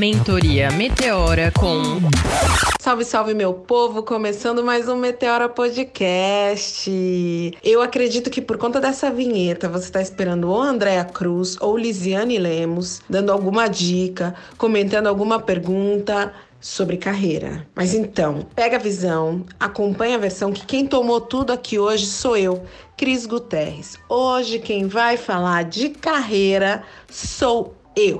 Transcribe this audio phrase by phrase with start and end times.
[0.00, 2.00] Mentoria Meteora com.
[2.80, 4.02] Salve, salve, meu povo!
[4.02, 6.90] Começando mais um Meteora Podcast.
[7.62, 12.38] Eu acredito que por conta dessa vinheta você está esperando ou Andréa Cruz ou Lisiane
[12.38, 17.66] Lemos dando alguma dica, comentando alguma pergunta sobre carreira.
[17.74, 22.38] Mas então, pega a visão, acompanha a versão que quem tomou tudo aqui hoje sou
[22.38, 22.64] eu,
[22.96, 23.98] Cris Guterres.
[24.08, 28.18] Hoje quem vai falar de carreira sou eu.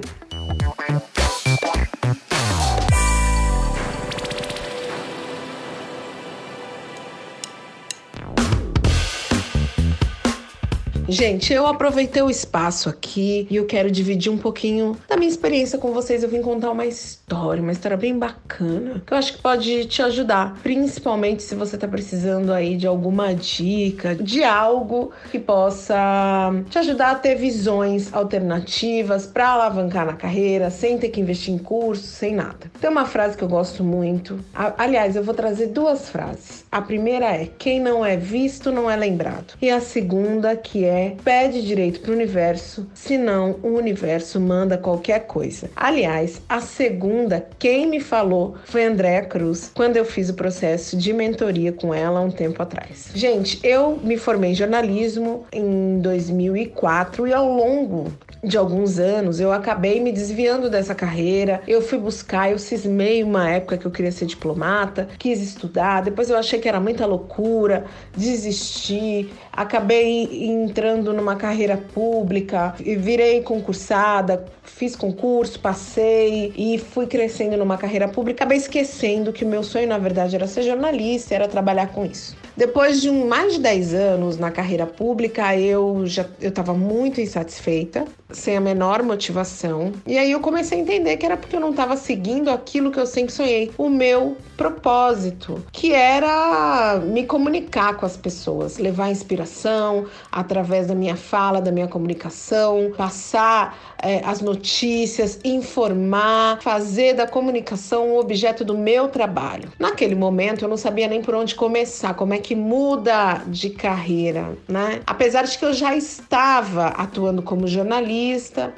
[11.10, 15.76] Gente, eu aproveitei o espaço aqui e eu quero dividir um pouquinho da minha experiência
[15.76, 16.22] com vocês.
[16.22, 20.02] Eu vim contar uma história, uma história bem bacana, que eu acho que pode te
[20.02, 26.78] ajudar, principalmente se você tá precisando aí de alguma dica, de algo que possa te
[26.78, 32.04] ajudar a ter visões alternativas para alavancar na carreira, sem ter que investir em curso,
[32.04, 32.70] sem nada.
[32.80, 34.38] Tem uma frase que eu gosto muito.
[34.54, 36.64] Aliás, eu vou trazer duas frases.
[36.70, 39.54] A primeira é: quem não é visto não é lembrado.
[39.60, 45.26] E a segunda que é pede direito para o universo, senão o universo manda qualquer
[45.26, 45.70] coisa.
[45.74, 51.12] Aliás, a segunda, quem me falou foi Andréa Cruz, quando eu fiz o processo de
[51.12, 53.10] mentoria com ela um tempo atrás.
[53.14, 58.12] Gente, eu me formei em jornalismo em 2004 e ao longo
[58.42, 61.60] de alguns anos, eu acabei me desviando dessa carreira.
[61.66, 66.30] Eu fui buscar, eu cismei uma época que eu queria ser diplomata, quis estudar, depois
[66.30, 67.84] eu achei que era muita loucura,
[68.16, 77.56] desisti, acabei entrando numa carreira pública e virei concursada, fiz concurso, passei e fui crescendo
[77.56, 81.46] numa carreira pública, acabei esquecendo que o meu sonho na verdade era ser jornalista, era
[81.46, 82.36] trabalhar com isso.
[82.56, 88.04] Depois de mais de 10 anos na carreira pública, eu já eu estava muito insatisfeita,
[88.32, 89.92] sem a menor motivação.
[90.06, 92.98] E aí eu comecei a entender que era porque eu não estava seguindo aquilo que
[92.98, 100.06] eu sempre sonhei, o meu propósito, que era me comunicar com as pessoas, levar inspiração
[100.30, 108.10] através da minha fala, da minha comunicação, passar é, as notícias, informar, fazer da comunicação
[108.10, 109.70] o objeto do meu trabalho.
[109.78, 114.56] Naquele momento eu não sabia nem por onde começar, como é que muda de carreira,
[114.68, 115.00] né?
[115.06, 118.19] Apesar de que eu já estava atuando como jornalista,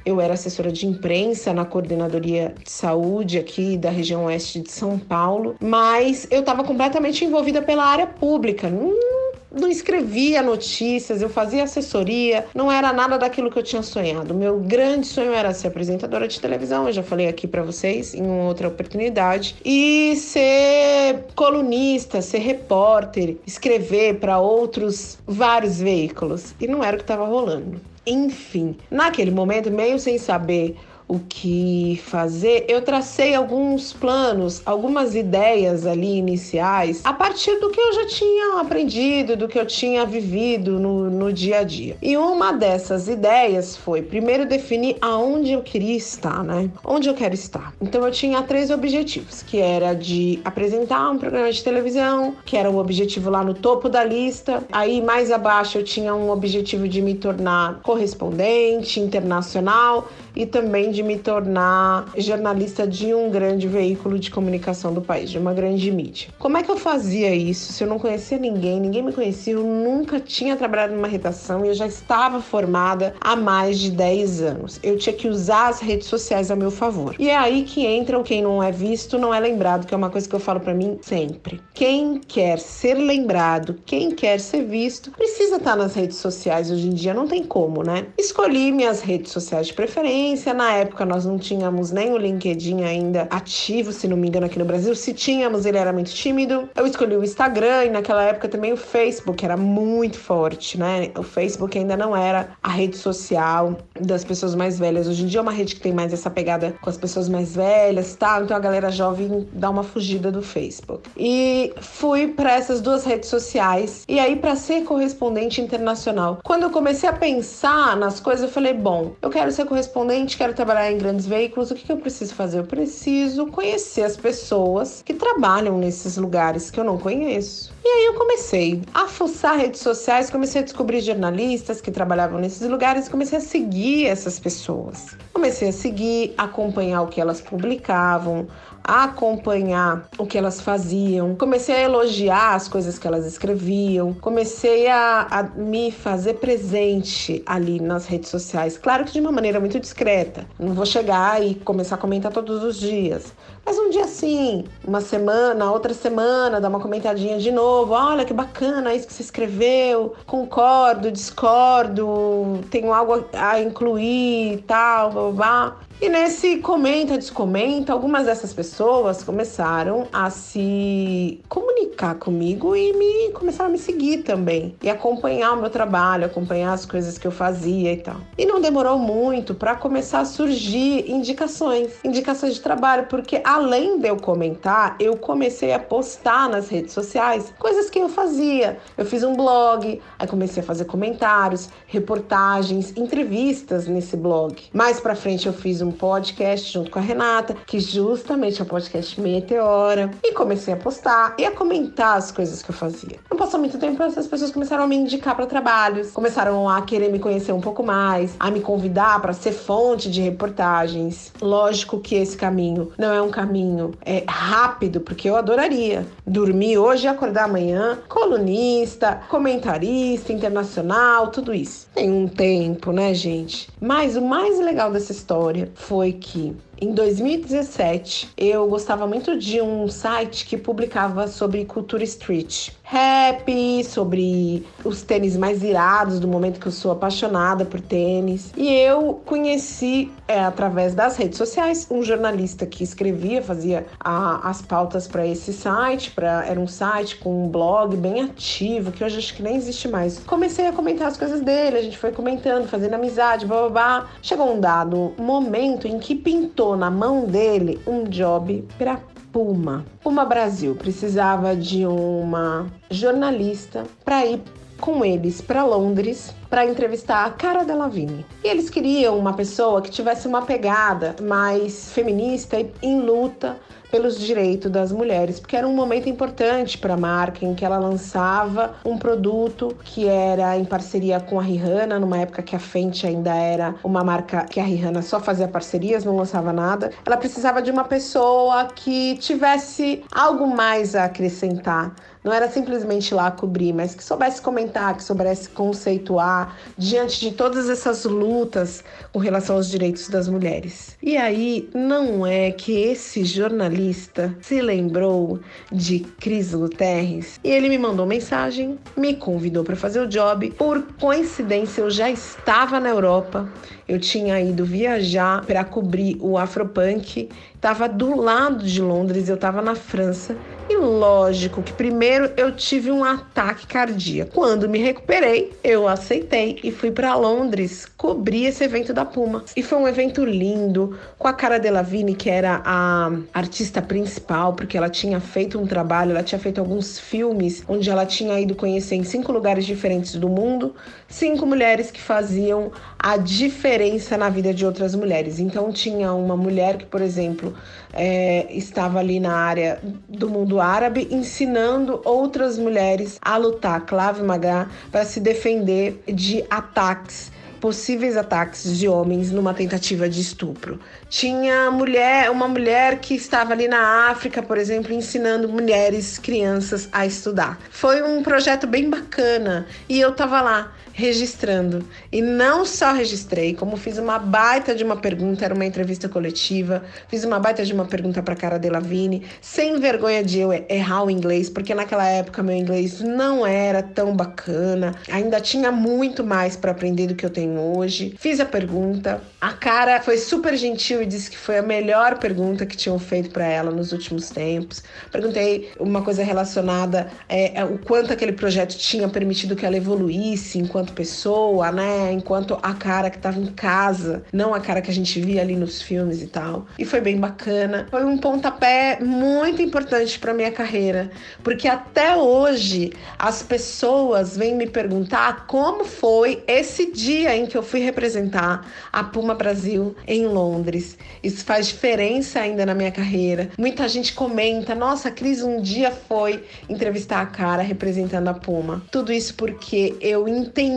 [0.04, 4.98] eu era assessora de imprensa na coordenadoria de saúde aqui da região oeste de São
[4.98, 8.68] Paulo, mas eu estava completamente envolvida pela área pública.
[8.68, 14.34] Hum, não escrevia notícias, eu fazia assessoria, não era nada daquilo que eu tinha sonhado.
[14.34, 18.26] Meu grande sonho era ser apresentadora de televisão, eu já falei aqui para vocês em
[18.26, 26.54] outra oportunidade, e ser colunista, ser repórter, escrever para outros vários veículos.
[26.60, 27.91] E não era o que estava rolando.
[28.06, 30.76] Enfim, naquele momento, meio sem saber
[31.06, 37.80] o que fazer, eu tracei alguns planos, algumas ideias ali iniciais, a partir do que
[37.80, 41.96] eu já tinha aprendido, do que eu tinha vivido no, no dia a dia.
[42.00, 46.70] E uma dessas ideias foi, primeiro, definir aonde eu queria estar, né?
[46.84, 47.74] Onde eu quero estar.
[47.80, 52.70] Então, eu tinha três objetivos, que era de apresentar um programa de televisão, que era
[52.70, 54.62] o objetivo lá no topo da lista.
[54.72, 61.02] Aí, mais abaixo, eu tinha um objetivo de me tornar correspondente internacional e também de
[61.02, 66.28] me tornar jornalista de um grande veículo de comunicação do país, de uma grande mídia.
[66.38, 69.62] Como é que eu fazia isso se eu não conhecia ninguém, ninguém me conhecia, eu
[69.62, 74.80] nunca tinha trabalhado numa redação e eu já estava formada há mais de 10 anos.
[74.82, 77.14] Eu tinha que usar as redes sociais a meu favor.
[77.18, 79.96] E é aí que entra o quem não é visto não é lembrado, que é
[79.96, 81.60] uma coisa que eu falo para mim sempre.
[81.74, 86.94] Quem quer ser lembrado, quem quer ser visto, precisa estar nas redes sociais hoje em
[86.94, 88.06] dia, não tem como, né?
[88.18, 90.21] Escolhi minhas redes sociais de preferência
[90.54, 94.58] na época nós não tínhamos nem o LinkedIn ainda ativo, se não me engano, aqui
[94.58, 94.94] no Brasil.
[94.94, 96.68] Se tínhamos, ele era muito tímido.
[96.74, 101.10] Eu escolhi o Instagram e naquela época também o Facebook era muito forte, né?
[101.18, 105.08] O Facebook ainda não era a rede social das pessoas mais velhas.
[105.08, 107.54] Hoje em dia é uma rede que tem mais essa pegada com as pessoas mais
[107.54, 108.40] velhas, tá?
[108.42, 111.10] Então a galera jovem dá uma fugida do Facebook.
[111.16, 116.40] E fui para essas duas redes sociais e aí para ser correspondente internacional.
[116.44, 120.54] Quando eu comecei a pensar nas coisas, eu falei, bom, eu quero ser correspondente quero
[120.54, 122.58] trabalhar em grandes veículos, o que, que eu preciso fazer?
[122.58, 127.71] Eu preciso conhecer as pessoas que trabalham nesses lugares que eu não conheço.
[127.84, 132.68] E aí eu comecei a fuçar redes sociais, comecei a descobrir jornalistas que trabalhavam nesses
[132.68, 135.16] lugares, comecei a seguir essas pessoas.
[135.32, 138.46] Comecei a seguir, acompanhar o que elas publicavam,
[138.84, 144.88] a acompanhar o que elas faziam, comecei a elogiar as coisas que elas escreviam, comecei
[144.88, 148.78] a, a, me fazer presente ali nas redes sociais.
[148.78, 150.46] Claro que de uma maneira muito discreta.
[150.58, 153.32] Não vou chegar e começar a comentar todos os dias.
[153.64, 157.92] Mas um dia sim, uma semana, outra semana, dar uma comentadinha de novo.
[157.92, 160.14] Olha que bacana isso que você escreveu.
[160.26, 165.76] Concordo, discordo, tenho algo a incluir e tal, blá, blá, blá.
[166.02, 173.70] E nesse comenta, descomenta, algumas dessas pessoas começaram a se comunicar comigo e me começaram
[173.70, 177.92] a me seguir também e acompanhar o meu trabalho, acompanhar as coisas que eu fazia
[177.92, 178.16] e tal.
[178.36, 184.08] E não demorou muito para começar a surgir indicações, indicações de trabalho, porque além de
[184.08, 188.76] eu comentar, eu comecei a postar nas redes sociais coisas que eu fazia.
[188.98, 194.60] Eu fiz um blog, aí comecei a fazer comentários, reportagens, entrevistas nesse blog.
[194.72, 198.66] Mais para frente eu fiz um podcast junto com a Renata, que justamente é o
[198.66, 203.18] podcast Meteora, e comecei a postar e a comentar as coisas que eu fazia.
[203.30, 207.10] Não passou muito tempo, essas pessoas começaram a me indicar para trabalhos, começaram a querer
[207.10, 211.32] me conhecer um pouco mais, a me convidar para ser fonte de reportagens.
[211.40, 217.04] Lógico que esse caminho não é um caminho é, rápido, porque eu adoraria dormir hoje
[217.04, 221.86] e acordar amanhã, colunista, comentarista internacional, tudo isso.
[221.94, 223.68] Tem um tempo, né, gente?
[223.80, 229.86] Mas o mais legal dessa história foi que em 2017, eu gostava muito de um
[229.86, 232.70] site que publicava sobre cultura street.
[232.82, 238.52] Rap, sobre os tênis mais irados do momento que eu sou apaixonada por tênis.
[238.54, 244.60] E eu conheci, é, através das redes sociais, um jornalista que escrevia, fazia a, as
[244.60, 246.10] pautas para esse site.
[246.10, 249.88] Pra, era um site com um blog bem ativo, que hoje acho que nem existe
[249.88, 250.18] mais.
[250.18, 254.10] Comecei a comentar as coisas dele, a gente foi comentando, fazendo amizade, blá blá blá.
[254.20, 259.00] Chegou um dado momento em que pintou na mão dele um job para
[259.32, 259.84] Puma.
[260.02, 264.40] Puma Brasil precisava de uma jornalista para ir
[264.78, 268.26] com eles para Londres para entrevistar a Cara Delevingne.
[268.44, 273.56] E eles queriam uma pessoa que tivesse uma pegada mais feminista e em luta
[273.92, 277.78] pelos direitos das mulheres, porque era um momento importante para a marca em que ela
[277.78, 283.06] lançava um produto que era em parceria com a Rihanna, numa época que a Fenty
[283.06, 286.90] ainda era uma marca que a Rihanna só fazia parcerias, não lançava nada.
[287.04, 293.30] Ela precisava de uma pessoa que tivesse algo mais a acrescentar não era simplesmente lá
[293.30, 299.56] cobrir, mas que soubesse comentar, que soubesse conceituar diante de todas essas lutas com relação
[299.56, 300.96] aos direitos das mulheres.
[301.02, 305.40] E aí, não é que esse jornalista se lembrou
[305.70, 310.50] de Cris Guterres e ele me mandou mensagem, me convidou para fazer o job.
[310.52, 313.48] Por coincidência, eu já estava na Europa,
[313.92, 319.60] eu tinha ido viajar para cobrir o Afropunk, estava do lado de Londres, eu estava
[319.60, 320.34] na França
[320.68, 324.32] e lógico que primeiro eu tive um ataque cardíaco.
[324.32, 329.44] Quando me recuperei, eu aceitei e fui para Londres cobrir esse evento da Puma.
[329.54, 334.78] E foi um evento lindo, com a Cara Delevingne, que era a artista principal, porque
[334.78, 338.94] ela tinha feito um trabalho, ela tinha feito alguns filmes onde ela tinha ido conhecer
[338.94, 340.74] em cinco lugares diferentes do mundo,
[341.08, 343.81] cinco mulheres que faziam a diferença
[344.18, 345.38] na vida de outras mulheres.
[345.38, 347.54] Então tinha uma mulher que, por exemplo,
[347.92, 354.68] é, estava ali na área do mundo árabe ensinando outras mulheres a lutar, clave magá,
[354.90, 357.32] para se defender de ataques
[357.62, 360.80] possíveis ataques de homens numa tentativa de estupro.
[361.08, 367.06] Tinha mulher, uma mulher que estava ali na África, por exemplo, ensinando mulheres, crianças a
[367.06, 367.60] estudar.
[367.70, 371.84] Foi um projeto bem bacana e eu estava lá registrando.
[372.12, 376.84] E não só registrei, como fiz uma baita de uma pergunta, era uma entrevista coletiva,
[377.08, 381.10] fiz uma baita de uma pergunta para cara Delavine, sem vergonha de eu errar o
[381.10, 386.70] inglês, porque naquela época meu inglês não era tão bacana, ainda tinha muito mais para
[386.70, 388.14] aprender do que eu tenho hoje.
[388.16, 392.64] Fiz a pergunta, a cara foi super gentil e disse que foi a melhor pergunta
[392.64, 394.84] que tinham feito para ela nos últimos tempos.
[395.10, 400.91] Perguntei uma coisa relacionada é, o quanto aquele projeto tinha permitido que ela evoluísse enquanto
[400.92, 402.12] enquanto pessoa, né?
[402.12, 405.56] Enquanto a cara que tava em casa, não a cara que a gente via ali
[405.56, 406.66] nos filmes e tal.
[406.78, 407.86] E foi bem bacana.
[407.90, 411.10] Foi um pontapé muito importante para minha carreira,
[411.42, 417.62] porque até hoje as pessoas vêm me perguntar como foi esse dia em que eu
[417.62, 420.96] fui representar a Puma Brasil em Londres.
[421.22, 423.50] Isso faz diferença ainda na minha carreira.
[423.58, 428.82] Muita gente comenta: "Nossa, Cris um dia foi entrevistar a cara representando a Puma".
[428.90, 430.71] Tudo isso porque eu entendi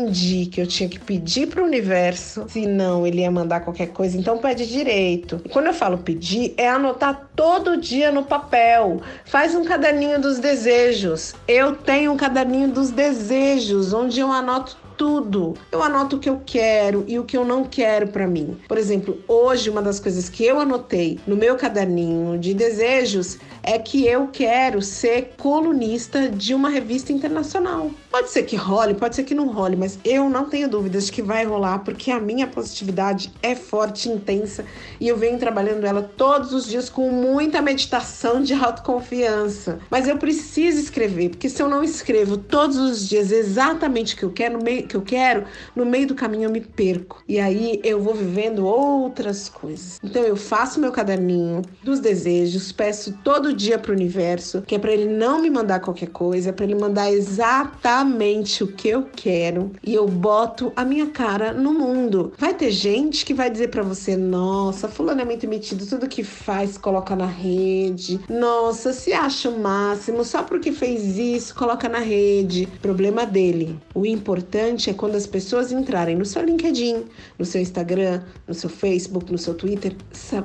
[0.52, 4.18] que eu tinha que pedir para o universo, senão ele ia mandar qualquer coisa.
[4.18, 5.42] Então pede direito.
[5.46, 9.02] E quando eu falo pedir, é anotar todo dia no papel.
[9.25, 11.34] Faz um caderninho dos desejos.
[11.48, 15.54] Eu tenho um caderninho dos desejos, onde eu anoto tudo.
[15.72, 18.58] Eu anoto o que eu quero e o que eu não quero para mim.
[18.68, 23.80] Por exemplo, hoje uma das coisas que eu anotei no meu caderninho de desejos é
[23.80, 27.90] que eu quero ser colunista de uma revista internacional.
[28.12, 31.12] Pode ser que role, pode ser que não role, mas eu não tenho dúvidas de
[31.12, 34.66] que vai rolar porque a minha positividade é forte, intensa
[35.00, 39.80] e eu venho trabalhando ela todos os dias com muita meditação de autoconfiança.
[39.90, 44.24] Mas eu preciso escrever, porque se eu não escrevo todos os dias exatamente o que
[44.24, 47.24] eu quero, que eu quero, no meio do caminho eu me perco.
[47.27, 50.00] E aí eu vou vivendo outras coisas.
[50.04, 54.80] Então eu faço meu caderninho dos desejos, peço todo dia para o universo, que é
[54.80, 59.08] para ele não me mandar qualquer coisa, é para ele mandar exatamente o que eu
[59.15, 62.34] quero e eu boto a minha cara no mundo.
[62.38, 66.24] Vai ter gente que vai dizer para você: "Nossa, fulano é muito metido, tudo que
[66.24, 68.20] faz coloca na rede.
[68.30, 72.68] Nossa, se acha o máximo só porque fez isso, coloca na rede".
[72.82, 73.80] Problema dele.
[73.94, 77.05] O importante importante é quando as pessoas entrarem no seu LinkedIn,
[77.39, 79.96] no seu Instagram, no seu Facebook, no seu Twitter,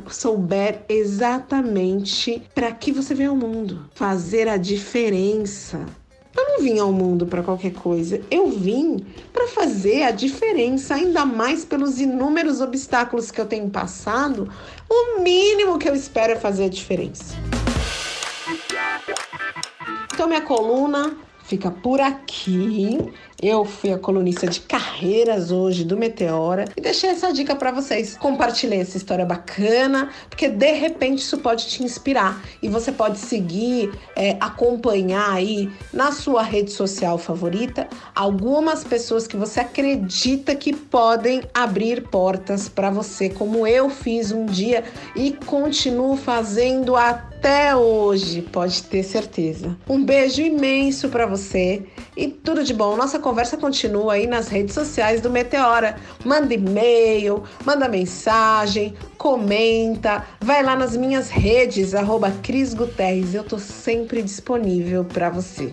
[0.08, 5.84] souber exatamente para que você veio ao mundo, fazer a diferença.
[6.37, 11.26] Eu não vim ao mundo para qualquer coisa, eu vim para fazer a diferença, ainda
[11.26, 14.49] mais pelos inúmeros obstáculos que eu tenho passado.
[14.88, 17.34] O mínimo que eu espero é fazer a diferença.
[20.14, 21.16] Então, minha coluna
[21.50, 22.96] fica por aqui.
[23.42, 28.14] Eu fui a colunista de carreiras hoje do Meteora e deixei essa dica para vocês.
[28.18, 33.90] Compartilhei essa história bacana, porque de repente isso pode te inspirar e você pode seguir,
[34.14, 41.40] é, acompanhar aí na sua rede social favorita algumas pessoas que você acredita que podem
[41.54, 44.85] abrir portas para você, como eu fiz um dia
[45.16, 49.75] e continuo fazendo até hoje, pode ter certeza.
[49.88, 51.82] Um beijo imenso para você
[52.14, 52.97] e tudo de bom.
[52.97, 55.96] Nossa conversa continua aí nas redes sociais do Meteora.
[56.25, 63.32] Manda e-mail, manda mensagem, comenta, vai lá nas minhas redes, arroba Cris Guterres.
[63.32, 65.72] Eu tô sempre disponível para você.